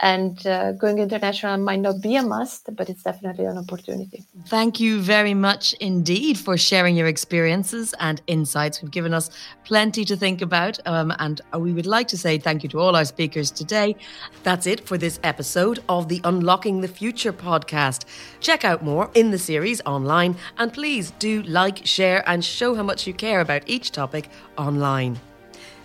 and 0.00 0.46
uh, 0.46 0.72
going 0.72 0.98
international 0.98 1.56
might 1.56 1.80
not 1.80 2.02
be 2.02 2.16
a 2.16 2.22
must, 2.22 2.68
but 2.76 2.90
it's 2.90 3.02
definitely 3.02 3.46
an 3.46 3.56
opportunity. 3.56 4.24
Thank 4.46 4.78
you 4.78 5.00
very 5.00 5.32
much 5.32 5.72
indeed 5.74 6.38
for 6.38 6.58
sharing 6.58 6.96
your 6.96 7.06
experiences 7.06 7.94
and 7.98 8.20
insights. 8.26 8.82
We've 8.82 8.90
given 8.90 9.14
us 9.14 9.30
plenty 9.64 10.04
to 10.04 10.16
think 10.16 10.42
about, 10.42 10.78
um, 10.86 11.14
and 11.18 11.40
we 11.58 11.72
would 11.72 11.86
like 11.86 12.08
to 12.08 12.18
say 12.18 12.36
thank 12.36 12.62
you 12.62 12.68
to 12.70 12.78
all 12.78 12.94
our 12.94 13.06
speakers 13.06 13.50
today. 13.50 13.96
That's 14.42 14.66
it 14.66 14.86
for 14.86 14.98
this 14.98 15.18
episode 15.22 15.82
of 15.88 16.08
the 16.08 16.20
Unlocking 16.24 16.82
the 16.82 16.88
Future 16.88 17.32
podcast. 17.32 18.04
Check 18.40 18.64
out 18.64 18.84
more 18.84 19.10
in 19.14 19.30
the 19.30 19.38
series 19.38 19.80
online, 19.86 20.36
and 20.58 20.72
please 20.72 21.12
do 21.12 21.42
like, 21.44 21.86
share, 21.86 22.22
and 22.28 22.44
show 22.44 22.74
how 22.74 22.82
much 22.82 23.06
you 23.06 23.14
care 23.14 23.40
about 23.40 23.62
each 23.66 23.92
topic 23.92 24.28
online. 24.58 25.18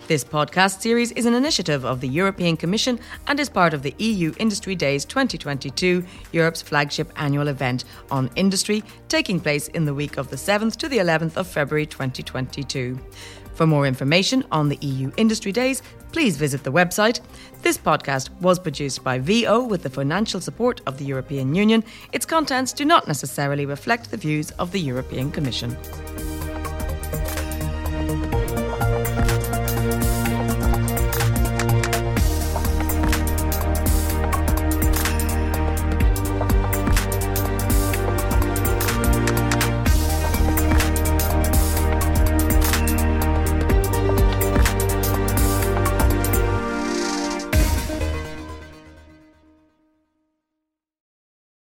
This 0.08 0.24
podcast 0.24 0.80
series 0.80 1.12
is 1.12 1.26
an 1.26 1.34
initiative 1.34 1.84
of 1.84 2.00
the 2.00 2.08
European 2.08 2.56
Commission 2.56 2.98
and 3.28 3.38
is 3.38 3.48
part 3.48 3.72
of 3.72 3.82
the 3.82 3.94
EU 3.98 4.34
Industry 4.38 4.74
Days 4.74 5.04
2022, 5.04 6.04
Europe's 6.32 6.60
flagship 6.60 7.12
annual 7.14 7.46
event 7.46 7.84
on 8.10 8.28
industry, 8.34 8.82
taking 9.08 9.38
place 9.38 9.68
in 9.68 9.84
the 9.84 9.94
week 9.94 10.16
of 10.16 10.28
the 10.28 10.36
7th 10.36 10.76
to 10.78 10.88
the 10.88 10.98
11th 10.98 11.36
of 11.36 11.46
February 11.46 11.86
2022. 11.86 12.98
For 13.54 13.64
more 13.64 13.86
information 13.86 14.44
on 14.50 14.68
the 14.68 14.78
EU 14.80 15.12
Industry 15.16 15.52
Days, 15.52 15.82
please 16.10 16.36
visit 16.36 16.64
the 16.64 16.72
website. 16.72 17.20
This 17.62 17.78
podcast 17.78 18.28
was 18.40 18.58
produced 18.58 19.04
by 19.04 19.20
VO 19.20 19.62
with 19.62 19.84
the 19.84 19.90
financial 19.90 20.40
support 20.40 20.80
of 20.84 20.98
the 20.98 21.04
European 21.04 21.54
Union. 21.54 21.84
Its 22.12 22.26
contents 22.26 22.72
do 22.72 22.84
not 22.84 23.06
necessarily 23.06 23.66
reflect 23.66 24.10
the 24.10 24.16
views 24.16 24.50
of 24.52 24.72
the 24.72 24.80
European 24.80 25.30
Commission. 25.30 25.76